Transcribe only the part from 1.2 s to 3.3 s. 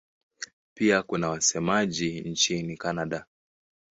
wasemaji nchini Kanada.